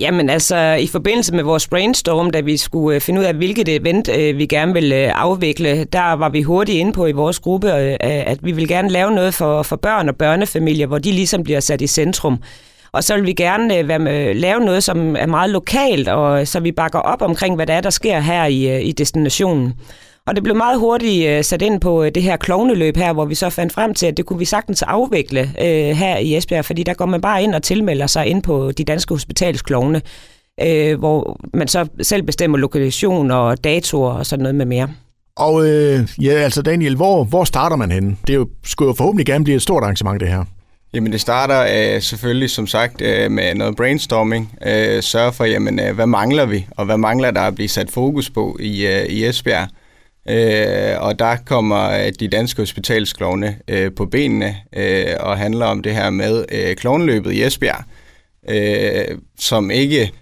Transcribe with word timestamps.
Jamen 0.00 0.30
altså, 0.30 0.56
i 0.72 0.86
forbindelse 0.86 1.34
med 1.34 1.42
vores 1.42 1.68
brainstorm, 1.68 2.30
da 2.30 2.40
vi 2.40 2.56
skulle 2.56 2.94
øh, 2.94 3.00
finde 3.00 3.20
ud 3.20 3.24
af, 3.24 3.34
hvilket 3.34 3.68
event 3.68 4.08
øh, 4.08 4.38
vi 4.38 4.46
gerne 4.46 4.72
ville 4.72 4.96
øh, 4.96 5.12
afvikle, 5.14 5.84
der 5.84 6.12
var 6.12 6.28
vi 6.28 6.42
hurtigt 6.42 6.78
inde 6.78 6.92
på 6.92 7.06
i 7.06 7.12
vores 7.12 7.38
gruppe, 7.38 7.72
at 7.72 8.38
vi 8.42 8.52
vil 8.52 8.68
gerne 8.68 8.88
lave 8.88 9.10
noget 9.10 9.34
for, 9.34 9.62
for 9.62 9.76
børn 9.76 10.08
og 10.08 10.16
børnefamilier, 10.16 10.86
hvor 10.86 10.98
de 10.98 11.12
ligesom 11.12 11.44
bliver 11.44 11.60
sat 11.60 11.80
i 11.80 11.86
centrum. 11.86 12.38
Og 12.92 13.04
så 13.04 13.14
vil 13.14 13.26
vi 13.26 13.32
gerne 13.32 13.88
være 13.88 13.98
med, 13.98 14.34
lave 14.34 14.60
noget, 14.60 14.84
som 14.84 15.16
er 15.16 15.26
meget 15.26 15.50
lokalt, 15.50 16.08
og 16.08 16.48
så 16.48 16.60
vi 16.60 16.72
bakker 16.72 16.98
op 16.98 17.22
omkring, 17.22 17.54
hvad 17.54 17.66
der 17.66 17.74
er, 17.74 17.80
der 17.80 17.90
sker 17.90 18.20
her 18.20 18.44
i, 18.44 18.82
i 18.82 18.92
destinationen. 18.92 19.74
Og 20.26 20.34
det 20.34 20.42
blev 20.42 20.56
meget 20.56 20.78
hurtigt 20.78 21.38
uh, 21.38 21.44
sat 21.44 21.62
ind 21.62 21.80
på 21.80 22.00
uh, 22.00 22.08
det 22.14 22.22
her 22.22 22.36
klovneløb 22.36 22.96
her, 22.96 23.12
hvor 23.12 23.24
vi 23.24 23.34
så 23.34 23.50
fandt 23.50 23.72
frem 23.72 23.94
til, 23.94 24.06
at 24.06 24.16
det 24.16 24.26
kunne 24.26 24.38
vi 24.38 24.44
sagtens 24.44 24.82
afvikle 24.82 25.40
uh, 25.40 25.96
her 25.96 26.16
i 26.16 26.36
Esbjerg, 26.36 26.64
fordi 26.64 26.82
der 26.82 26.94
går 26.94 27.06
man 27.06 27.20
bare 27.20 27.42
ind 27.42 27.54
og 27.54 27.62
tilmelder 27.62 28.06
sig 28.06 28.26
ind 28.26 28.42
på 28.42 28.72
de 28.72 28.84
danske 28.84 29.14
hospitalsklovne, 29.14 30.02
uh, 30.62 30.98
hvor 30.98 31.40
man 31.54 31.68
så 31.68 31.86
selv 32.02 32.22
bestemmer 32.22 32.58
lokation 32.58 33.30
og 33.30 33.64
datoer 33.64 34.12
og 34.12 34.26
sådan 34.26 34.42
noget 34.42 34.54
med 34.54 34.66
mere. 34.66 34.88
Og 35.36 35.68
øh, 35.68 36.08
ja, 36.22 36.32
altså 36.32 36.62
Daniel, 36.62 36.96
hvor, 36.96 37.24
hvor 37.24 37.44
starter 37.44 37.76
man 37.76 37.90
henne? 37.90 38.16
Det 38.26 38.32
er 38.32 38.38
jo, 38.38 38.48
skulle 38.64 38.88
jo 38.88 38.94
forhåbentlig 38.94 39.26
gerne 39.26 39.44
blive 39.44 39.56
et 39.56 39.62
stort 39.62 39.82
arrangement, 39.82 40.20
det 40.20 40.28
her. 40.28 40.44
Jamen 40.94 41.12
det 41.12 41.20
starter 41.20 41.94
øh, 41.94 42.02
selvfølgelig 42.02 42.50
som 42.50 42.66
sagt 42.66 43.00
øh, 43.00 43.30
med 43.30 43.54
noget 43.54 43.76
brainstorming. 43.76 44.58
Øh, 44.66 45.02
sørge 45.02 45.32
for, 45.32 45.44
jamen, 45.44 45.80
øh, 45.80 45.94
hvad 45.94 46.06
mangler 46.06 46.46
vi, 46.46 46.66
og 46.70 46.84
hvad 46.84 46.98
mangler 46.98 47.30
der 47.30 47.40
at 47.40 47.54
blive 47.54 47.68
sat 47.68 47.90
fokus 47.90 48.30
på 48.30 48.56
i, 48.60 48.86
øh, 48.86 49.06
i 49.06 49.24
Esbjerg. 49.26 49.68
Øh, 50.28 51.00
og 51.00 51.18
der 51.18 51.36
kommer 51.46 51.90
øh, 51.90 52.12
de 52.20 52.28
danske 52.28 52.62
hospitalsklovne 52.62 53.58
øh, 53.68 53.92
på 53.96 54.06
benene 54.06 54.56
øh, 54.76 55.06
og 55.20 55.38
handler 55.38 55.66
om 55.66 55.82
det 55.82 55.94
her 55.94 56.10
med 56.10 56.44
øh, 56.52 56.76
klovnløbet 56.76 57.32
i 57.32 57.42
Esbjerg, 57.42 57.84
øh, 58.48 59.18
som 59.38 59.70
ikke 59.70 60.12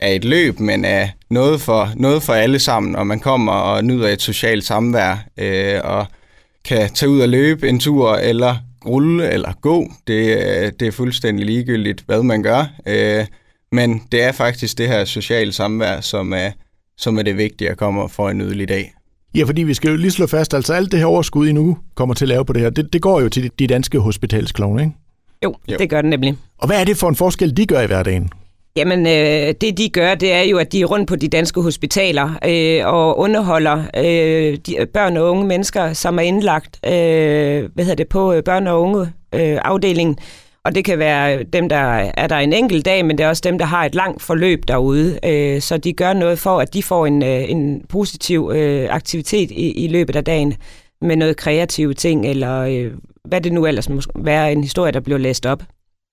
er 0.00 0.12
et 0.12 0.24
løb, 0.24 0.60
men 0.60 0.84
er 0.84 1.08
noget 1.30 1.60
for, 1.60 1.92
noget 1.96 2.22
for 2.22 2.32
alle 2.32 2.58
sammen, 2.58 2.96
og 2.96 3.06
man 3.06 3.20
kommer 3.20 3.52
og 3.52 3.84
nyder 3.84 4.08
et 4.08 4.22
socialt 4.22 4.64
samvær 4.64 5.24
øh, 5.38 5.80
og 5.84 6.06
kan 6.64 6.90
tage 6.94 7.10
ud 7.10 7.20
og 7.20 7.28
løbe 7.28 7.68
en 7.68 7.80
tur 7.80 8.14
eller 8.14 8.56
rulle 8.86 9.30
eller 9.30 9.52
gå. 9.52 9.86
Det, 10.06 10.36
øh, 10.36 10.72
det 10.80 10.88
er 10.88 10.92
fuldstændig 10.92 11.46
ligegyldigt, 11.46 12.02
hvad 12.06 12.22
man 12.22 12.42
gør. 12.42 12.64
Øh, 12.86 13.26
men 13.72 14.02
det 14.12 14.22
er 14.22 14.32
faktisk 14.32 14.78
det 14.78 14.88
her 14.88 15.04
sociale 15.04 15.52
samvær, 15.52 16.00
som 16.00 16.32
er, 16.32 16.50
som 16.98 17.18
er 17.18 17.22
det 17.22 17.36
vigtige 17.36 17.70
at 17.70 17.76
komme 17.76 18.02
og 18.02 18.10
få 18.10 18.28
en 18.28 18.38
nydelig 18.38 18.68
dag. 18.68 18.92
Ja, 19.34 19.44
fordi 19.44 19.62
vi 19.62 19.74
skal 19.74 19.90
jo 19.90 19.96
lige 19.96 20.10
slå 20.10 20.26
fast, 20.26 20.54
altså 20.54 20.72
alt 20.72 20.92
det 20.92 21.00
her 21.00 21.06
overskud, 21.06 21.48
I 21.48 21.52
nu 21.52 21.78
kommer 21.94 22.14
til 22.14 22.24
at 22.24 22.28
lave 22.28 22.44
på 22.44 22.52
det 22.52 22.62
her, 22.62 22.70
det, 22.70 22.92
det 22.92 23.02
går 23.02 23.20
jo 23.20 23.28
til 23.28 23.50
de 23.58 23.66
danske 23.66 23.98
hospitalsklovne, 23.98 24.82
ikke? 24.82 24.94
Jo, 25.44 25.54
jo, 25.70 25.76
det 25.78 25.90
gør 25.90 26.00
det 26.00 26.10
nemlig. 26.10 26.36
Og 26.58 26.66
hvad 26.66 26.80
er 26.80 26.84
det 26.84 26.96
for 26.96 27.08
en 27.08 27.16
forskel, 27.16 27.56
de 27.56 27.66
gør 27.66 27.80
i 27.80 27.86
hverdagen? 27.86 28.30
Jamen, 28.76 29.06
øh, 29.06 29.54
det 29.60 29.78
de 29.78 29.88
gør, 29.88 30.14
det 30.14 30.32
er 30.32 30.42
jo, 30.42 30.58
at 30.58 30.72
de 30.72 30.80
er 30.80 30.84
rundt 30.84 31.08
på 31.08 31.16
de 31.16 31.28
danske 31.28 31.60
hospitaler 31.60 32.38
øh, 32.48 32.86
og 32.94 33.18
underholder 33.18 33.82
øh, 33.96 34.58
de, 34.66 34.86
børn 34.94 35.16
og 35.16 35.30
unge 35.30 35.46
mennesker, 35.46 35.92
som 35.92 36.18
er 36.18 36.22
indlagt 36.22 36.86
øh, 36.86 36.90
hvad 37.74 37.84
hedder 37.84 37.94
det, 37.94 38.08
på 38.08 38.32
øh, 38.32 38.42
børn- 38.42 38.66
og 38.66 38.82
unge 38.82 39.00
øh, 39.34 39.58
afdelingen. 39.64 40.18
Og 40.64 40.74
det 40.74 40.84
kan 40.84 40.98
være 40.98 41.42
dem, 41.42 41.68
der 41.68 41.76
er 42.14 42.26
der 42.26 42.36
en 42.36 42.52
enkelt 42.52 42.84
dag, 42.84 43.04
men 43.04 43.18
det 43.18 43.24
er 43.24 43.28
også 43.28 43.42
dem, 43.44 43.58
der 43.58 43.64
har 43.64 43.84
et 43.84 43.94
langt 43.94 44.22
forløb 44.22 44.68
derude. 44.68 45.18
Øh, 45.24 45.60
så 45.60 45.78
de 45.78 45.92
gør 45.92 46.12
noget 46.12 46.38
for, 46.38 46.60
at 46.60 46.74
de 46.74 46.82
får 46.82 47.06
en, 47.06 47.22
øh, 47.22 47.50
en 47.50 47.82
positiv 47.88 48.52
øh, 48.54 48.88
aktivitet 48.90 49.50
i, 49.50 49.84
i 49.84 49.88
løbet 49.88 50.16
af 50.16 50.24
dagen 50.24 50.54
med 51.00 51.16
noget 51.16 51.36
kreative 51.36 51.94
ting, 51.94 52.26
eller 52.26 52.60
øh, 52.60 52.92
hvad 53.24 53.40
det 53.40 53.52
nu 53.52 53.66
ellers 53.66 53.88
må 53.88 54.00
være, 54.14 54.52
en 54.52 54.62
historie, 54.62 54.92
der 54.92 55.00
bliver 55.00 55.18
læst 55.18 55.46
op 55.46 55.62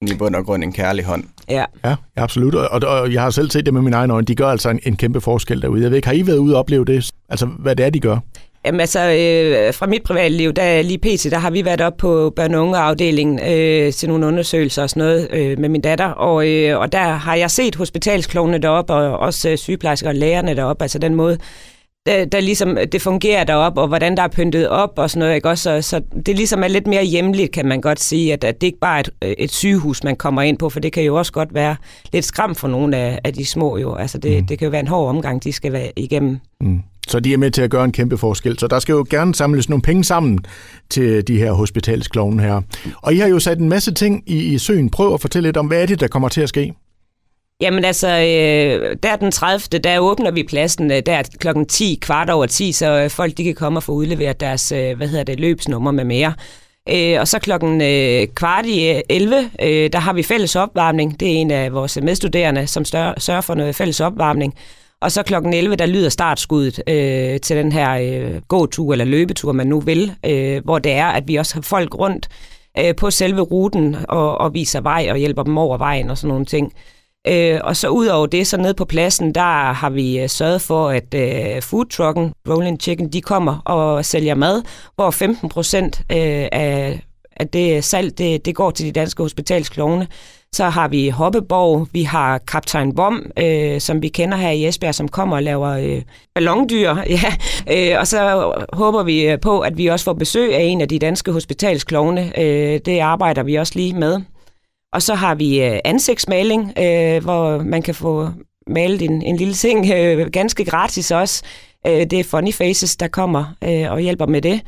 i 0.01 0.15
bund 0.17 0.35
og 0.35 0.45
grund 0.45 0.63
en 0.63 0.73
kærlig 0.73 1.05
hånd. 1.05 1.23
Ja, 1.49 1.65
ja 1.85 1.95
absolut. 2.15 2.55
Og, 2.55 2.81
og 2.87 3.13
jeg 3.13 3.21
har 3.21 3.29
selv 3.29 3.49
set 3.49 3.65
det 3.65 3.73
med 3.73 3.81
mine 3.81 3.95
egne 3.95 4.13
øjne. 4.13 4.25
De 4.25 4.35
gør 4.35 4.47
altså 4.47 4.69
en, 4.69 4.79
en 4.83 4.95
kæmpe 4.95 5.21
forskel 5.21 5.61
derude. 5.61 5.81
Jeg 5.81 5.89
ved 5.89 5.95
ikke, 5.97 6.07
har 6.07 6.15
I 6.15 6.27
været 6.27 6.37
ude 6.37 6.55
og 6.55 6.59
opleve 6.59 6.85
det? 6.85 7.11
Altså, 7.29 7.45
hvad 7.45 7.75
det 7.75 7.85
er, 7.85 7.89
de 7.89 7.99
gør? 7.99 8.17
Jamen 8.65 8.79
altså, 8.79 8.99
øh, 8.99 9.73
fra 9.73 9.87
mit 9.87 10.03
private 10.03 10.29
liv, 10.29 10.53
der 10.53 10.81
lige 10.81 10.97
pt, 10.97 11.31
der 11.31 11.37
har 11.37 11.49
vi 11.49 11.65
været 11.65 11.81
op 11.81 11.97
på 11.97 12.33
børne- 12.39 12.55
og 12.55 12.61
ungeafdelingen 12.61 13.39
øh, 13.39 13.93
til 13.93 14.09
nogle 14.09 14.25
undersøgelser 14.25 14.83
og 14.83 14.89
sådan 14.89 15.03
noget 15.03 15.27
øh, 15.31 15.59
med 15.59 15.69
min 15.69 15.81
datter, 15.81 16.07
og, 16.07 16.47
øh, 16.47 16.79
og 16.79 16.91
der 16.91 17.03
har 17.03 17.35
jeg 17.35 17.51
set 17.51 17.75
hospitalsklovene 17.75 18.57
deroppe, 18.57 18.93
og 18.93 19.19
også 19.19 19.49
øh, 19.49 19.57
sygeplejersker 19.57 20.09
og 20.09 20.15
lægerne 20.15 20.55
deroppe, 20.55 20.83
altså 20.83 20.99
den 20.99 21.15
måde, 21.15 21.37
der, 22.05 22.25
der 22.25 22.39
ligesom, 22.39 22.77
det 22.91 23.01
fungerer 23.01 23.43
deroppe, 23.43 23.81
og 23.81 23.87
hvordan 23.87 24.17
der 24.17 24.23
er 24.23 24.27
pyntet 24.27 24.69
op 24.69 24.93
og 24.97 25.09
sådan 25.09 25.19
noget, 25.19 25.35
ikke? 25.35 25.49
Også, 25.49 25.63
så, 25.63 25.89
så 25.89 26.01
det 26.25 26.35
ligesom 26.35 26.63
er 26.63 26.67
lidt 26.67 26.87
mere 26.87 27.03
hjemligt, 27.03 27.51
kan 27.51 27.65
man 27.65 27.81
godt 27.81 27.99
sige, 27.99 28.33
at, 28.33 28.43
at 28.43 28.61
det 28.61 28.67
ikke 28.67 28.79
bare 28.79 28.97
er 28.97 29.03
et, 29.21 29.35
et 29.37 29.51
sygehus, 29.51 30.03
man 30.03 30.15
kommer 30.15 30.41
ind 30.41 30.57
på, 30.57 30.69
for 30.69 30.79
det 30.79 30.93
kan 30.93 31.03
jo 31.03 31.15
også 31.15 31.31
godt 31.31 31.53
være 31.53 31.75
lidt 32.13 32.25
skram 32.25 32.55
for 32.55 32.67
nogle 32.67 32.97
af, 32.97 33.19
af 33.23 33.33
de 33.33 33.45
små 33.45 33.77
jo. 33.77 33.95
Altså 33.95 34.17
det, 34.17 34.41
mm. 34.41 34.47
det 34.47 34.59
kan 34.59 34.65
jo 34.65 34.69
være 34.69 34.81
en 34.81 34.87
hård 34.87 35.09
omgang, 35.09 35.43
de 35.43 35.51
skal 35.51 35.73
være 35.73 35.91
igennem. 35.95 36.39
Mm. 36.61 36.83
Så 37.07 37.19
de 37.19 37.33
er 37.33 37.37
med 37.37 37.51
til 37.51 37.61
at 37.61 37.69
gøre 37.69 37.85
en 37.85 37.91
kæmpe 37.91 38.17
forskel. 38.17 38.59
Så 38.59 38.67
der 38.67 38.79
skal 38.79 38.93
jo 38.93 39.05
gerne 39.09 39.35
samles 39.35 39.69
nogle 39.69 39.81
penge 39.81 40.03
sammen 40.03 40.39
til 40.89 41.27
de 41.27 41.37
her 41.37 41.51
hospitalsklovne 41.51 42.41
her. 42.43 42.61
Og 43.01 43.13
I 43.13 43.17
har 43.17 43.27
jo 43.27 43.39
sat 43.39 43.59
en 43.59 43.69
masse 43.69 43.93
ting 43.93 44.23
i, 44.25 44.53
i 44.53 44.57
søen. 44.57 44.89
Prøv 44.89 45.13
at 45.13 45.21
fortælle 45.21 45.47
lidt 45.47 45.57
om, 45.57 45.67
hvad 45.67 45.81
er 45.81 45.85
det, 45.85 45.99
der 45.99 46.07
kommer 46.07 46.29
til 46.29 46.41
at 46.41 46.49
ske? 46.49 46.73
Jamen 47.61 47.85
altså, 47.85 48.07
øh, 48.07 48.95
der 49.03 49.15
den 49.15 49.31
30. 49.31 49.79
der 49.79 49.99
åbner 49.99 50.31
vi 50.31 50.43
pladsen, 50.43 50.91
øh, 50.91 51.01
der 51.05 51.23
klokken 51.39 51.65
10, 51.65 51.99
kvart 52.01 52.29
over 52.29 52.45
10, 52.45 52.71
så 52.71 52.99
øh, 53.03 53.09
folk 53.09 53.37
de 53.37 53.43
kan 53.43 53.55
komme 53.55 53.79
og 53.79 53.83
få 53.83 53.91
udleveret 53.91 54.39
deres, 54.39 54.71
øh, 54.71 54.97
hvad 54.97 55.07
hedder 55.07 55.23
det, 55.23 55.39
løbsnummer 55.39 55.91
med 55.91 56.03
mere. 56.03 56.33
Øh, 56.89 57.19
og 57.19 57.27
så 57.27 57.39
klokken 57.39 57.81
øh, 57.81 58.27
kvart 58.35 58.65
i 58.65 58.89
øh, 58.89 59.01
11, 59.09 59.49
øh, 59.61 59.89
der 59.93 59.99
har 59.99 60.13
vi 60.13 60.23
fælles 60.23 60.55
opvarmning. 60.55 61.19
Det 61.19 61.27
er 61.27 61.31
en 61.31 61.51
af 61.51 61.73
vores 61.73 61.97
medstuderende, 62.01 62.67
som 62.67 62.85
stør, 62.85 63.13
sørger 63.17 63.41
for 63.41 63.55
noget 63.55 63.75
fælles 63.75 63.99
opvarmning. 63.99 64.53
Og 65.05 65.11
så 65.11 65.23
klokken 65.23 65.53
11, 65.53 65.75
der 65.75 65.85
lyder 65.85 66.09
startskuddet 66.09 66.83
øh, 66.87 67.39
til 67.39 67.57
den 67.57 67.71
her 67.71 67.91
øh, 67.91 68.41
gåtur 68.47 68.91
eller 68.91 69.05
løbetur, 69.05 69.51
man 69.51 69.67
nu 69.67 69.79
vil, 69.79 70.11
øh, 70.25 70.63
hvor 70.63 70.79
det 70.79 70.91
er, 70.91 71.05
at 71.05 71.27
vi 71.27 71.35
også 71.35 71.53
har 71.53 71.61
folk 71.61 71.99
rundt 71.99 72.29
øh, 72.79 72.95
på 72.95 73.11
selve 73.11 73.41
ruten 73.41 73.95
og, 74.09 74.37
og 74.37 74.53
viser 74.53 74.81
vej 74.81 75.07
og 75.11 75.17
hjælper 75.17 75.43
dem 75.43 75.57
over 75.57 75.77
vejen 75.77 76.09
og 76.09 76.17
sådan 76.17 76.27
nogle 76.27 76.45
ting. 76.45 76.73
Øh, 77.27 77.59
og 77.63 77.75
så 77.75 77.89
ud 77.89 78.07
over 78.07 78.25
det, 78.25 78.47
så 78.47 78.57
nede 78.57 78.73
på 78.73 78.85
pladsen, 78.85 79.35
der 79.35 79.73
har 79.73 79.89
vi 79.89 80.19
øh, 80.19 80.29
sørget 80.29 80.61
for, 80.61 80.89
at 80.89 81.13
øh, 81.13 81.61
foodtrucken, 81.61 82.33
Rolling 82.49 82.81
Chicken, 82.81 83.13
de 83.13 83.21
kommer 83.21 83.59
og 83.65 84.05
sælger 84.05 84.35
mad, 84.35 84.63
hvor 84.95 85.11
15 85.11 85.49
procent 85.49 85.99
øh, 86.11 86.47
af, 86.51 87.01
af 87.39 87.47
det 87.47 87.83
salg, 87.83 88.17
det, 88.17 88.45
det 88.45 88.55
går 88.55 88.71
til 88.71 88.85
de 88.85 88.91
danske 88.91 89.23
hospitalsklovne. 89.23 90.07
Så 90.55 90.69
har 90.69 90.87
vi 90.87 91.09
Hoppeborg, 91.09 91.87
vi 91.91 92.03
har 92.03 92.37
Kaptajn 92.37 92.97
Vom, 92.97 93.31
øh, 93.39 93.81
som 93.81 94.01
vi 94.01 94.07
kender 94.07 94.37
her 94.37 94.49
i 94.49 94.67
Esbjerg, 94.67 94.95
som 94.95 95.07
kommer 95.07 95.35
og 95.35 95.43
laver 95.43 95.69
øh, 95.69 96.01
ballondyr. 96.35 96.95
Ja. 97.15 97.33
Øh, 97.71 97.99
og 97.99 98.07
så 98.07 98.51
håber 98.73 99.03
vi 99.03 99.27
øh, 99.27 99.39
på, 99.39 99.59
at 99.59 99.77
vi 99.77 99.87
også 99.87 100.05
får 100.05 100.13
besøg 100.13 100.55
af 100.55 100.61
en 100.61 100.81
af 100.81 100.87
de 100.87 100.99
danske 100.99 101.31
hospitalsklovne. 101.31 102.39
Øh, 102.39 102.79
det 102.85 102.99
arbejder 102.99 103.43
vi 103.43 103.55
også 103.55 103.73
lige 103.75 103.93
med. 103.93 104.21
Og 104.93 105.01
så 105.01 105.15
har 105.15 105.35
vi 105.35 105.63
øh, 105.63 105.79
ansigtsmaling, 105.85 106.73
øh, 106.77 107.23
hvor 107.23 107.63
man 107.63 107.81
kan 107.81 107.95
få 107.95 108.29
malet 108.67 109.01
en, 109.01 109.21
en 109.21 109.37
lille 109.37 109.53
ting 109.53 109.91
øh, 109.93 110.31
ganske 110.31 110.65
gratis 110.65 111.11
også. 111.11 111.43
Øh, 111.87 112.05
det 112.05 112.13
er 112.13 112.23
Funny 112.23 112.53
Faces, 112.53 112.97
der 112.97 113.07
kommer 113.07 113.45
øh, 113.63 113.91
og 113.91 113.99
hjælper 113.99 114.25
med 114.25 114.41
det. 114.41 114.61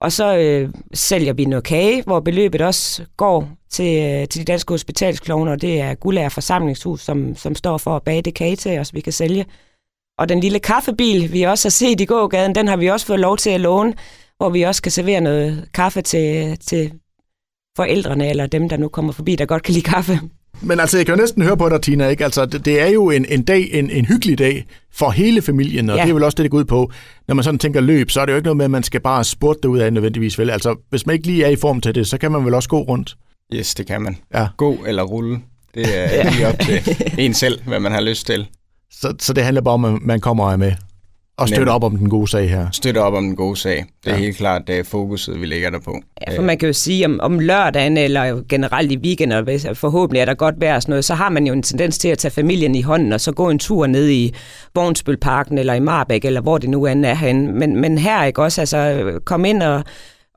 Og 0.00 0.12
så 0.12 0.36
øh, 0.36 0.72
sælger 0.94 1.32
vi 1.32 1.44
noget 1.44 1.64
kage, 1.64 2.02
hvor 2.02 2.20
beløbet 2.20 2.60
også 2.60 3.04
går 3.16 3.48
til, 3.70 4.02
øh, 4.02 4.28
til 4.28 4.40
de 4.40 4.44
danske 4.44 4.72
hospitalsklovner, 4.72 5.52
og 5.52 5.62
det 5.62 5.80
er 5.80 5.94
Guldager 5.94 6.28
Forsamlingshus, 6.28 7.00
som, 7.00 7.36
som 7.36 7.54
står 7.54 7.78
for 7.78 7.96
at 7.96 8.02
bage 8.02 8.22
det 8.22 8.34
kage 8.34 8.56
til 8.56 8.78
os, 8.78 8.94
vi 8.94 9.00
kan 9.00 9.12
sælge. 9.12 9.46
Og 10.18 10.28
den 10.28 10.40
lille 10.40 10.58
kaffebil, 10.58 11.32
vi 11.32 11.42
også 11.42 11.68
har 11.68 11.70
set 11.70 12.00
i 12.00 12.04
gågaden, 12.04 12.54
den 12.54 12.68
har 12.68 12.76
vi 12.76 12.86
også 12.86 13.06
fået 13.06 13.20
lov 13.20 13.36
til 13.36 13.50
at 13.50 13.60
låne, 13.60 13.94
hvor 14.36 14.48
vi 14.48 14.62
også 14.62 14.82
kan 14.82 14.92
servere 14.92 15.20
noget 15.20 15.68
kaffe 15.74 16.02
til, 16.02 16.58
til 16.58 16.92
forældrene 17.76 18.28
eller 18.28 18.46
dem, 18.46 18.68
der 18.68 18.76
nu 18.76 18.88
kommer 18.88 19.12
forbi, 19.12 19.36
der 19.36 19.46
godt 19.46 19.62
kan 19.62 19.74
lide 19.74 19.84
kaffe. 19.84 20.20
Men 20.60 20.80
altså, 20.80 20.96
jeg 20.96 21.06
kan 21.06 21.14
jo 21.14 21.20
næsten 21.20 21.42
høre 21.42 21.56
på 21.56 21.68
dig, 21.68 21.82
Tina, 21.82 22.08
ikke? 22.08 22.24
Altså, 22.24 22.46
det, 22.46 22.64
det 22.64 22.80
er 22.80 22.86
jo 22.86 23.10
en, 23.10 23.24
en 23.28 23.44
dag, 23.44 23.68
en, 23.72 23.90
en 23.90 24.04
hyggelig 24.04 24.38
dag 24.38 24.64
for 24.92 25.10
hele 25.10 25.42
familien, 25.42 25.90
og 25.90 25.96
ja. 25.96 26.02
det 26.02 26.10
er 26.10 26.14
vel 26.14 26.22
også 26.22 26.36
det, 26.36 26.42
det 26.42 26.50
går 26.50 26.58
ud 26.58 26.64
på. 26.64 26.90
Når 27.28 27.34
man 27.34 27.44
sådan 27.44 27.58
tænker 27.58 27.80
løb, 27.80 28.10
så 28.10 28.20
er 28.20 28.26
det 28.26 28.32
jo 28.32 28.36
ikke 28.36 28.46
noget 28.46 28.56
med, 28.56 28.64
at 28.64 28.70
man 28.70 28.82
skal 28.82 29.00
bare 29.00 29.24
spurte 29.24 29.68
ud 29.68 29.78
af 29.78 29.92
nødvendigvis, 29.92 30.38
vel? 30.38 30.50
Altså, 30.50 30.76
hvis 30.90 31.06
man 31.06 31.14
ikke 31.14 31.26
lige 31.26 31.44
er 31.44 31.48
i 31.48 31.56
form 31.56 31.80
til 31.80 31.94
det, 31.94 32.06
så 32.06 32.18
kan 32.18 32.32
man 32.32 32.44
vel 32.44 32.54
også 32.54 32.68
gå 32.68 32.82
rundt? 32.82 33.16
Yes, 33.54 33.74
det 33.74 33.86
kan 33.86 34.02
man. 34.02 34.16
Ja. 34.34 34.46
Gå 34.56 34.84
eller 34.86 35.02
rulle. 35.02 35.40
Det 35.74 35.86
er 35.94 36.30
lige 36.30 36.48
op 36.48 36.58
til 36.60 36.96
en 37.24 37.34
selv, 37.34 37.60
hvad 37.66 37.80
man 37.80 37.92
har 37.92 38.00
lyst 38.00 38.26
til. 38.26 38.46
Så, 38.90 39.14
så 39.18 39.32
det 39.32 39.44
handler 39.44 39.60
bare 39.62 39.74
om, 39.74 39.84
at 39.84 40.02
man 40.02 40.20
kommer 40.20 40.44
og 40.44 40.52
er 40.52 40.56
med? 40.56 40.72
Og 41.38 41.48
støtte 41.48 41.70
op 41.70 41.84
om 41.84 41.96
den 41.96 42.10
gode 42.10 42.30
sag 42.30 42.50
her. 42.50 42.66
Støtte 42.72 42.98
op 42.98 43.14
om 43.14 43.24
den 43.24 43.36
gode 43.36 43.56
sag. 43.56 43.84
Det 44.04 44.10
er 44.10 44.16
ja. 44.16 44.22
helt 44.22 44.36
klart 44.36 44.62
det 44.66 44.78
er 44.78 44.84
fokuset, 44.84 45.40
vi 45.40 45.46
lægger 45.46 45.70
der 45.70 45.78
på. 45.78 46.00
Ja, 46.26 46.38
for 46.38 46.42
man 46.42 46.58
kan 46.58 46.66
jo 46.66 46.72
sige, 46.72 47.06
om, 47.06 47.20
om 47.20 47.38
lørdagen 47.38 47.96
eller 47.96 48.42
generelt 48.48 48.92
i 48.92 48.98
weekenden, 48.98 49.44
hvis 49.44 49.66
forhåbentlig 49.74 50.20
er 50.20 50.24
der 50.24 50.34
godt 50.34 50.54
vejr 50.60 50.74
og 50.74 50.82
sådan 50.82 50.92
noget, 50.92 51.04
så 51.04 51.14
har 51.14 51.30
man 51.30 51.46
jo 51.46 51.52
en 51.52 51.62
tendens 51.62 51.98
til 51.98 52.08
at 52.08 52.18
tage 52.18 52.32
familien 52.32 52.74
i 52.74 52.82
hånden 52.82 53.12
og 53.12 53.20
så 53.20 53.32
gå 53.32 53.50
en 53.50 53.58
tur 53.58 53.86
ned 53.86 54.08
i 54.08 54.34
Vognsbølparken 54.74 55.58
eller 55.58 55.74
i 55.74 55.80
Marbæk 55.80 56.24
eller 56.24 56.40
hvor 56.40 56.58
det 56.58 56.70
nu 56.70 56.86
end 56.86 57.06
er 57.06 57.14
henne. 57.14 57.52
Men, 57.52 57.80
men 57.80 57.98
her 57.98 58.24
ikke 58.24 58.42
også, 58.42 58.60
altså 58.60 59.12
kom 59.24 59.44
ind 59.44 59.62
og 59.62 59.84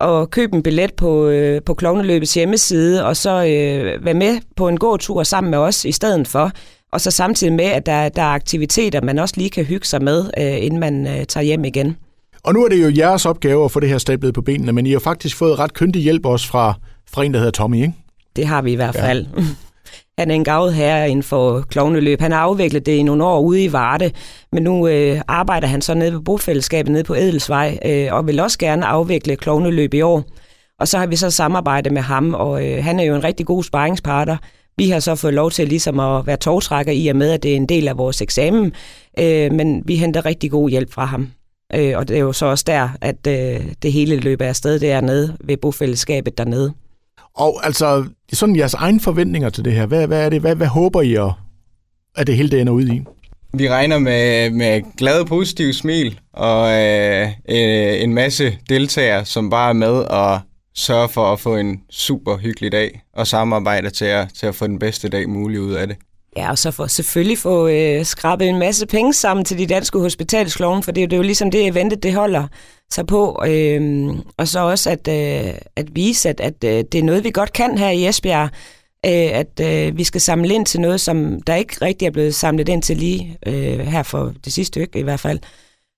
og 0.01 0.31
købe 0.31 0.55
en 0.55 0.63
billet 0.63 0.93
på, 0.93 1.27
øh, 1.27 1.61
på 1.65 1.73
Klovneløbets 1.73 2.33
hjemmeside, 2.33 3.05
og 3.05 3.17
så 3.17 3.29
øh, 3.29 4.05
være 4.05 4.13
med 4.13 4.39
på 4.55 4.67
en 4.67 4.77
god 4.77 4.97
tur 4.97 5.23
sammen 5.23 5.51
med 5.51 5.57
os 5.59 5.85
i 5.85 5.91
stedet 5.91 6.27
for. 6.27 6.51
Og 6.91 7.01
så 7.01 7.11
samtidig 7.11 7.53
med, 7.53 7.65
at 7.65 7.85
der, 7.85 8.09
der 8.09 8.21
er 8.21 8.27
aktiviteter, 8.27 9.01
man 9.01 9.19
også 9.19 9.33
lige 9.37 9.49
kan 9.49 9.65
hygge 9.65 9.87
sig 9.87 10.03
med, 10.03 10.25
øh, 10.37 10.65
inden 10.65 10.79
man 10.79 11.07
øh, 11.07 11.25
tager 11.25 11.43
hjem 11.43 11.65
igen. 11.65 11.97
Og 12.43 12.53
nu 12.53 12.65
er 12.65 12.69
det 12.69 12.83
jo 12.83 12.91
jeres 12.97 13.25
opgave 13.25 13.65
at 13.65 13.71
få 13.71 13.79
det 13.79 13.89
her 13.89 13.97
stablet 13.97 14.33
på 14.33 14.41
benene, 14.41 14.71
men 14.71 14.85
I 14.85 14.91
har 14.91 14.99
faktisk 14.99 15.37
fået 15.37 15.59
ret 15.59 15.73
kyndig 15.73 16.01
hjælp 16.01 16.25
også 16.25 16.47
fra, 16.47 16.73
fra 17.11 17.23
en, 17.23 17.33
der 17.33 17.39
hedder 17.39 17.51
Tommy, 17.51 17.75
ikke? 17.81 17.93
Det 18.35 18.47
har 18.47 18.61
vi 18.61 18.71
i 18.71 18.75
hvert 18.75 18.95
fald. 18.95 19.25
Ja. 19.37 19.43
Han 20.17 20.31
er 20.31 20.35
en 20.35 20.43
gavet 20.43 20.73
herre 20.73 21.09
inden 21.09 21.23
for 21.23 21.61
klovneløb. 21.61 22.21
Han 22.21 22.31
har 22.31 22.39
afviklet 22.39 22.85
det 22.85 22.91
i 22.91 23.03
nogle 23.03 23.23
år 23.23 23.39
ude 23.39 23.63
i 23.63 23.71
Varde, 23.71 24.11
men 24.51 24.63
nu 24.63 24.87
øh, 24.87 25.21
arbejder 25.27 25.67
han 25.67 25.81
så 25.81 25.93
nede 25.93 26.13
ved 26.13 26.19
bofællesskabet 26.19 26.91
nede 26.91 27.03
på 27.03 27.13
Edelsvej, 27.13 27.77
øh, 27.85 28.07
og 28.11 28.27
vil 28.27 28.39
også 28.39 28.57
gerne 28.57 28.85
afvikle 28.85 29.35
klovneløb 29.35 29.93
i 29.93 30.01
år. 30.01 30.23
Og 30.79 30.87
så 30.87 30.97
har 30.97 31.07
vi 31.07 31.15
så 31.15 31.29
samarbejdet 31.29 31.93
med 31.93 32.01
ham, 32.01 32.33
og 32.33 32.67
øh, 32.67 32.83
han 32.83 32.99
er 32.99 33.03
jo 33.03 33.15
en 33.15 33.23
rigtig 33.23 33.45
god 33.45 33.63
sparringspartner. 33.63 34.37
Vi 34.77 34.89
har 34.89 34.99
så 34.99 35.15
fået 35.15 35.33
lov 35.33 35.51
til 35.51 35.67
ligesom 35.67 35.99
at 35.99 36.27
være 36.27 36.37
togtrækker 36.37 36.91
i 36.91 37.07
og 37.07 37.15
med, 37.15 37.31
at 37.31 37.43
det 37.43 37.51
er 37.51 37.55
en 37.55 37.69
del 37.69 37.87
af 37.87 37.97
vores 37.97 38.21
eksamen, 38.21 38.73
øh, 39.19 39.51
men 39.51 39.83
vi 39.85 39.95
henter 39.95 40.25
rigtig 40.25 40.51
god 40.51 40.69
hjælp 40.69 40.93
fra 40.93 41.05
ham. 41.05 41.27
Øh, 41.75 41.97
og 41.97 42.07
det 42.07 42.15
er 42.15 42.21
jo 42.21 42.33
så 42.33 42.45
også 42.45 42.63
der, 42.67 42.89
at 43.01 43.27
øh, 43.27 43.65
det 43.81 43.93
hele 43.93 44.15
løber 44.15 44.45
afsted 44.45 44.79
dernede 44.79 45.37
ved 45.43 45.57
bofællesskabet 45.57 46.37
dernede. 46.37 46.73
Og 47.35 47.59
altså, 47.63 48.05
sådan 48.33 48.55
jeres 48.55 48.73
egne 48.73 48.99
forventninger 48.99 49.49
til 49.49 49.65
det 49.65 49.73
her, 49.73 49.85
hvad, 49.85 50.07
hvad 50.07 50.25
er 50.25 50.29
det, 50.29 50.41
hvad, 50.41 50.55
hvad 50.55 50.67
håber 50.67 51.01
I, 51.01 51.15
at, 51.15 51.31
at 52.15 52.27
det 52.27 52.35
hele 52.35 52.49
det 52.49 52.61
ender 52.61 52.73
ud 52.73 52.87
i? 52.87 53.01
Vi 53.53 53.69
regner 53.69 53.99
med, 53.99 54.49
med 54.49 54.81
glade, 54.97 55.25
positive 55.25 55.73
smil 55.73 56.19
og 56.33 56.71
øh, 56.71 57.27
øh, 57.49 58.03
en 58.03 58.13
masse 58.13 58.57
deltagere, 58.69 59.25
som 59.25 59.49
bare 59.49 59.69
er 59.69 59.73
med 59.73 59.93
og 59.93 60.39
sørger 60.75 61.07
for 61.07 61.33
at 61.33 61.39
få 61.39 61.55
en 61.55 61.81
super 61.89 62.37
hyggelig 62.37 62.71
dag 62.71 63.01
og 63.13 63.27
samarbejde 63.27 63.89
til 63.89 64.05
at, 64.05 64.27
til 64.39 64.45
at 64.45 64.55
få 64.55 64.67
den 64.67 64.79
bedste 64.79 65.09
dag 65.09 65.29
mulig 65.29 65.61
ud 65.61 65.73
af 65.73 65.87
det. 65.87 65.97
Ja, 66.37 66.49
og 66.49 66.57
så 66.57 66.71
for 66.71 66.87
selvfølgelig 66.87 67.37
få 67.37 67.67
øh, 67.67 68.05
skrabet 68.05 68.49
en 68.49 68.59
masse 68.59 68.87
penge 68.87 69.13
sammen 69.13 69.45
til 69.45 69.57
de 69.57 69.67
danske 69.67 69.99
hospitalskloven, 69.99 70.83
for 70.83 70.91
det, 70.91 71.09
det 71.09 71.15
er 71.15 71.17
jo 71.17 71.23
ligesom 71.23 71.51
det 71.51 71.67
eventet, 71.67 72.03
det 72.03 72.13
holder 72.13 72.47
sig 72.91 73.07
på. 73.07 73.43
Øh, 73.47 74.09
og 74.37 74.47
så 74.47 74.59
også 74.59 74.89
at, 74.89 75.07
øh, 75.07 75.53
at 75.75 75.95
vise, 75.95 76.29
at, 76.29 76.39
at 76.39 76.63
øh, 76.63 76.83
det 76.91 76.95
er 76.95 77.03
noget, 77.03 77.23
vi 77.23 77.31
godt 77.31 77.53
kan 77.53 77.77
her 77.77 77.89
i 77.89 78.07
Esbjerg. 78.07 78.49
Øh, 79.05 79.11
at 79.11 79.59
øh, 79.61 79.97
vi 79.97 80.03
skal 80.03 80.21
samle 80.21 80.53
ind 80.53 80.65
til 80.65 80.81
noget, 80.81 81.01
som 81.01 81.41
der 81.41 81.55
ikke 81.55 81.75
rigtig 81.81 82.05
er 82.05 82.11
blevet 82.11 82.35
samlet 82.35 82.69
ind 82.69 82.83
til 82.83 82.97
lige 82.97 83.37
øh, 83.47 83.79
her 83.79 84.03
for 84.03 84.33
det 84.45 84.53
sidste 84.53 84.67
stykke 84.67 84.99
i 84.99 85.03
hvert 85.03 85.19
fald. 85.19 85.39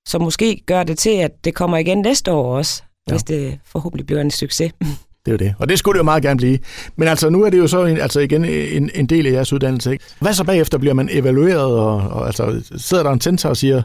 Så 0.08 0.20
måske 0.20 0.62
gør 0.66 0.84
det 0.84 0.98
til, 0.98 1.10
at 1.10 1.32
det 1.44 1.56
kommer 1.56 1.78
igen 1.78 1.98
næste 1.98 2.32
år 2.32 2.58
også, 2.58 2.84
ja. 3.08 3.14
hvis 3.14 3.24
det 3.24 3.60
forhåbentlig 3.66 4.06
bliver 4.06 4.22
en 4.22 4.32
succes. 4.32 4.74
Det 5.26 5.32
er 5.32 5.34
jo 5.34 5.38
det. 5.38 5.56
Og 5.60 5.70
det 5.70 5.80
skulle 5.80 5.94
det 5.94 6.00
jo 6.00 6.04
meget 6.04 6.24
gerne 6.24 6.38
blive. 6.38 6.60
Men 6.96 7.08
altså, 7.08 7.30
nu 7.30 7.44
er 7.44 7.50
det 7.50 7.58
jo 7.58 7.68
så 7.68 7.86
en, 7.86 7.98
altså 7.98 8.20
igen 8.20 8.46
en, 8.46 8.90
en 8.94 9.06
del 9.06 9.28
af 9.28 9.32
jeres 9.32 9.54
uddannelse. 9.54 9.92
Ikke? 9.92 10.04
Hvad 10.20 10.34
så 10.34 10.44
bagefter? 10.44 10.78
Bliver 10.78 10.94
man 10.94 11.10
evalueret? 11.12 11.60
Og, 11.60 11.96
og 11.96 12.26
altså, 12.26 12.64
sidder 12.78 13.04
der 13.04 13.12
en 13.12 13.22
censor 13.22 13.50
og 13.50 13.58
siger, 13.58 13.84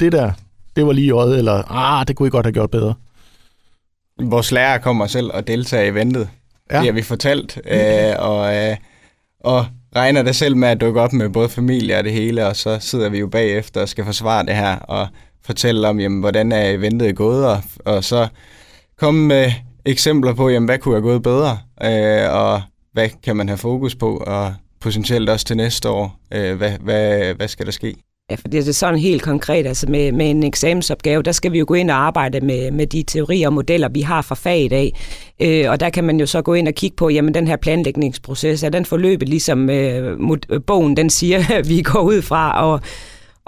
det 0.00 0.12
der, 0.12 0.32
det 0.76 0.86
var 0.86 0.92
lige 0.92 1.10
øjet, 1.10 1.38
eller 1.38 1.72
ah, 1.72 2.08
det 2.08 2.16
kunne 2.16 2.26
I 2.26 2.30
godt 2.30 2.46
have 2.46 2.52
gjort 2.52 2.70
bedre? 2.70 2.94
Vores 4.20 4.52
lærer 4.52 4.78
kommer 4.78 5.06
selv 5.06 5.30
og 5.34 5.46
deltager 5.46 5.84
i 5.84 5.88
eventet. 5.88 6.28
Ja. 6.70 6.76
Det 6.76 6.84
har 6.84 6.92
vi 6.92 7.02
fortalt. 7.02 7.60
Øh, 7.70 8.14
og, 8.18 8.56
øh, 8.56 8.76
og 9.40 9.66
regner 9.96 10.22
det 10.22 10.36
selv 10.36 10.56
med 10.56 10.68
at 10.68 10.80
dukke 10.80 11.00
op 11.00 11.12
med 11.12 11.28
både 11.28 11.48
familie 11.48 11.98
og 11.98 12.04
det 12.04 12.12
hele, 12.12 12.46
og 12.46 12.56
så 12.56 12.78
sidder 12.80 13.08
vi 13.08 13.18
jo 13.18 13.26
bagefter 13.26 13.80
og 13.80 13.88
skal 13.88 14.04
forsvare 14.04 14.46
det 14.46 14.56
her, 14.56 14.76
og 14.76 15.08
fortælle 15.50 15.88
om, 15.88 16.00
jamen, 16.00 16.20
hvordan 16.20 16.52
er 16.52 16.70
eventet 16.70 17.16
gået, 17.16 17.46
og, 17.46 17.62
og 17.84 18.04
så 18.04 18.28
komme 18.98 19.26
med 19.26 19.52
eksempler 19.84 20.34
på, 20.34 20.48
jamen, 20.48 20.68
hvad 20.68 20.78
kunne 20.78 20.94
have 20.94 21.02
gået 21.02 21.22
bedre, 21.22 21.58
øh, 21.84 22.34
og 22.34 22.62
hvad 22.92 23.08
kan 23.24 23.36
man 23.36 23.48
have 23.48 23.58
fokus 23.58 23.94
på, 23.94 24.16
og 24.16 24.54
potentielt 24.80 25.28
også 25.28 25.46
til 25.46 25.56
næste 25.56 25.88
år, 25.88 26.16
øh, 26.34 26.56
hvad, 26.56 26.70
hvad, 26.70 27.34
hvad 27.34 27.48
skal 27.48 27.66
der 27.66 27.72
ske? 27.72 27.94
Ja, 28.30 28.34
for 28.34 28.48
det 28.48 28.68
er 28.68 28.72
sådan 28.72 28.98
helt 28.98 29.22
konkret, 29.22 29.66
altså 29.66 29.86
med, 29.90 30.12
med 30.12 30.30
en 30.30 30.42
eksamensopgave, 30.42 31.22
der 31.22 31.32
skal 31.32 31.52
vi 31.52 31.58
jo 31.58 31.64
gå 31.68 31.74
ind 31.74 31.90
og 31.90 31.96
arbejde 31.96 32.40
med, 32.40 32.70
med 32.70 32.86
de 32.86 33.02
teorier 33.02 33.48
og 33.48 33.52
modeller, 33.52 33.88
vi 33.88 34.00
har 34.00 34.22
fra 34.22 34.34
faget 34.34 34.70
dag. 34.70 34.92
Øh, 35.40 35.70
og 35.70 35.80
der 35.80 35.90
kan 35.90 36.04
man 36.04 36.20
jo 36.20 36.26
så 36.26 36.42
gå 36.42 36.54
ind 36.54 36.68
og 36.68 36.74
kigge 36.74 36.96
på, 36.96 37.08
jamen 37.08 37.34
den 37.34 37.46
her 37.46 37.56
planlægningsproces, 37.56 38.62
er 38.62 38.68
den 38.68 38.84
forløbet 38.84 39.28
ligesom 39.28 39.70
øh, 39.70 40.18
bogen 40.66 40.96
den 40.96 41.10
siger, 41.10 41.62
vi 41.68 41.82
går 41.82 42.00
ud 42.00 42.22
fra, 42.22 42.64
og 42.64 42.80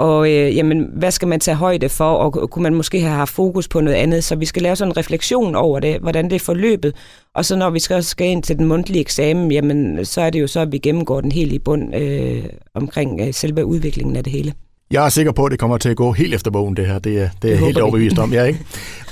og 0.02 0.30
øh, 0.30 0.56
jamen, 0.56 0.90
hvad 0.92 1.10
skal 1.10 1.28
man 1.28 1.40
tage 1.40 1.54
højde 1.54 1.88
for, 1.88 2.10
og 2.14 2.50
kunne 2.50 2.62
man 2.62 2.74
måske 2.74 3.00
have 3.00 3.14
haft 3.14 3.34
fokus 3.34 3.68
på 3.68 3.80
noget 3.80 3.96
andet? 3.96 4.24
Så 4.24 4.36
vi 4.36 4.46
skal 4.46 4.62
lave 4.62 4.76
sådan 4.76 4.92
en 4.92 4.96
refleksion 4.96 5.54
over 5.54 5.80
det, 5.80 5.98
hvordan 6.00 6.24
det 6.24 6.32
er 6.32 6.40
forløbet. 6.40 6.94
Og 7.34 7.44
så 7.44 7.56
når 7.56 7.70
vi 7.70 7.78
skal, 7.78 8.04
skal 8.04 8.26
ind 8.26 8.42
til 8.42 8.58
den 8.58 8.66
mundtlige 8.66 9.00
eksamen, 9.00 9.52
jamen, 9.52 10.04
så 10.04 10.20
er 10.20 10.30
det 10.30 10.40
jo 10.40 10.46
så, 10.46 10.60
at 10.60 10.72
vi 10.72 10.78
gennemgår 10.78 11.20
den 11.20 11.32
helt 11.32 11.52
i 11.52 11.58
bund 11.58 11.94
øh, 11.96 12.44
omkring 12.74 13.20
øh, 13.20 13.34
selve 13.34 13.64
udviklingen 13.64 14.16
af 14.16 14.24
det 14.24 14.32
hele. 14.32 14.52
Jeg 14.90 15.04
er 15.04 15.08
sikker 15.08 15.32
på, 15.32 15.44
at 15.44 15.50
det 15.50 15.58
kommer 15.58 15.78
til 15.78 15.88
at 15.88 15.96
gå 15.96 16.12
helt 16.12 16.34
efter 16.34 16.50
bogen, 16.50 16.76
det 16.76 16.86
her. 16.86 16.98
Det 16.98 17.20
er, 17.20 17.28
det 17.42 17.50
er 17.50 17.56
det 17.56 17.66
helt 17.66 17.78
overbevist 17.78 18.18
om, 18.18 18.32
ja, 18.32 18.44
ikke? 18.44 18.60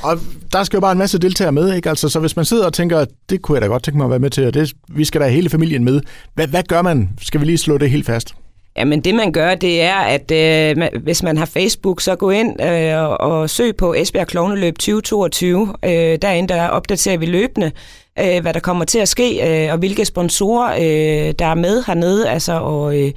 Og 0.03 0.19
der 0.53 0.65
skal 0.65 0.77
jo 0.77 0.81
bare 0.81 0.93
en 0.93 0.99
masse 0.99 1.19
deltagere 1.19 1.53
med, 1.53 1.75
ikke? 1.75 1.89
Altså, 1.89 2.09
så 2.09 2.21
hvis 2.21 2.37
man 2.37 2.45
sidder 2.45 2.67
og 2.67 2.73
tænker, 2.73 2.99
at 2.99 3.09
det 3.31 3.43
kunne 3.43 3.57
jeg 3.57 3.63
da 3.63 3.67
godt 3.67 3.83
tænke 3.83 3.99
mig 3.99 4.05
at 4.05 4.11
være 4.11 4.19
med 4.19 4.31
til, 4.31 4.47
og 4.47 4.55
det, 4.55 4.73
vi 4.89 5.05
skal 5.05 5.21
da 5.21 5.29
hele 5.29 5.51
familien 5.51 5.85
med. 5.85 6.01
Hvad, 6.35 6.47
hvad 6.47 6.63
gør 6.63 6.83
man? 6.83 7.09
Skal 7.21 7.41
vi 7.41 7.47
lige 7.47 7.59
slå 7.59 7.79
det 7.79 7.91
helt 7.91 8.07
fast? 8.07 8.35
Jamen 8.77 9.01
det 9.01 9.15
man 9.15 9.33
gør, 9.33 9.55
det 9.55 9.83
er, 9.83 9.97
at 9.97 10.31
øh, 10.31 10.89
hvis 11.03 11.23
man 11.23 11.39
har 11.39 11.47
Facebook, 11.47 12.01
så 12.01 12.17
gå 12.17 12.31
ind 12.31 12.63
øh, 12.63 13.09
og 13.09 13.51
søg 13.51 13.77
på 13.77 13.95
Esbjerg 13.95 14.27
Klovneløb 14.27 14.75
2022. 14.75 15.75
Øh, 15.85 15.91
derinde 16.23 16.55
der 16.55 16.69
opdaterer 16.69 17.17
vi 17.17 17.27
løbende, 17.27 17.73
øh, 18.19 18.41
hvad 18.43 18.55
der 18.55 18.61
kommer 18.61 18.85
til 18.85 18.99
at 18.99 19.09
ske, 19.09 19.65
øh, 19.67 19.73
og 19.73 19.79
hvilke 19.79 20.05
sponsorer, 20.05 20.75
øh, 20.75 21.35
der 21.39 21.47
er 21.47 21.55
med 21.55 21.83
hernede. 21.87 22.29
Altså, 22.29 22.53
og, 22.53 22.99
øh, 22.99 23.13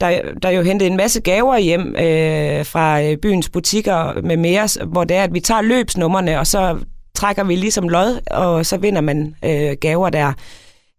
der, 0.00 0.20
der 0.42 0.48
er 0.48 0.52
jo 0.52 0.62
hentet 0.62 0.86
en 0.86 0.96
masse 0.96 1.20
gaver 1.20 1.58
hjem 1.58 1.96
øh, 1.96 2.66
fra 2.66 3.02
øh, 3.02 3.16
byens 3.16 3.50
butikker 3.50 4.20
med 4.22 4.36
mere, 4.36 4.68
hvor 4.86 5.04
det 5.04 5.16
er, 5.16 5.22
at 5.22 5.34
vi 5.34 5.40
tager 5.40 5.62
løbsnummerne, 5.62 6.38
og 6.38 6.46
så 6.46 6.78
trækker 7.14 7.44
vi 7.44 7.56
ligesom 7.56 7.88
lod, 7.88 8.20
og 8.30 8.66
så 8.66 8.76
vinder 8.76 9.00
man 9.00 9.34
øh, 9.44 9.76
gaver 9.80 10.10
der. 10.10 10.32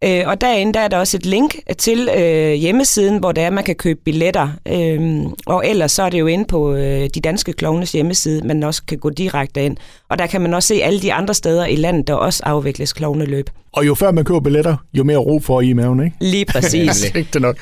Øh, 0.03 0.23
og 0.25 0.41
derinde 0.41 0.73
der 0.73 0.79
er 0.79 0.87
der 0.87 0.97
også 0.97 1.17
et 1.17 1.25
link 1.25 1.55
til 1.77 2.09
øh, 2.17 2.53
hjemmesiden, 2.53 3.17
hvor 3.19 3.31
det 3.31 3.43
er, 3.43 3.49
man 3.49 3.63
kan 3.63 3.75
købe 3.75 3.99
billetter. 4.05 4.49
Øh, 4.67 5.23
og 5.45 5.67
ellers 5.67 5.91
så 5.91 6.03
er 6.03 6.09
det 6.09 6.19
jo 6.19 6.27
inde 6.27 6.45
på 6.45 6.73
øh, 6.73 7.09
de 7.15 7.21
danske 7.21 7.53
klovnes 7.53 7.91
hjemmeside, 7.91 8.47
man 8.47 8.63
også 8.63 8.81
kan 8.87 8.97
gå 8.97 9.09
direkte 9.09 9.65
ind. 9.65 9.77
Og 10.09 10.19
der 10.19 10.27
kan 10.27 10.41
man 10.41 10.53
også 10.53 10.67
se 10.67 10.75
alle 10.83 11.01
de 11.01 11.13
andre 11.13 11.33
steder 11.33 11.65
i 11.65 11.75
landet, 11.75 12.07
der 12.07 12.13
også 12.13 12.43
afvikles 12.45 12.93
klovneløb. 12.93 13.49
Og 13.71 13.87
jo 13.87 13.95
før 13.95 14.11
man 14.11 14.25
køber 14.25 14.39
billetter, 14.39 14.77
jo 14.93 15.03
mere 15.03 15.17
ro 15.17 15.39
får 15.39 15.61
I 15.61 15.69
i 15.69 15.73
maven, 15.73 16.03
ikke? 16.05 16.15
Lige 16.19 16.45
præcis. 16.53 17.11
det 17.33 17.41
nok. 17.41 17.57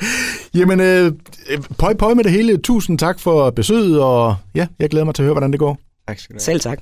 Jamen, 0.54 0.80
øh, 0.80 1.12
pøj 1.78 1.94
pøj 1.94 2.14
med 2.14 2.24
det 2.24 2.32
hele. 2.32 2.56
Tusind 2.56 2.98
tak 2.98 3.20
for 3.20 3.50
besøget, 3.50 4.00
og 4.00 4.36
ja, 4.54 4.66
jeg 4.78 4.90
glæder 4.90 5.04
mig 5.04 5.14
til 5.14 5.22
at 5.22 5.24
høre, 5.24 5.34
hvordan 5.34 5.52
det 5.52 5.60
går. 5.60 5.78
Tak 6.08 6.18
skal 6.18 6.34
du 6.34 6.38
have. 6.38 6.44
Selv 6.44 6.60
tak. 6.60 6.78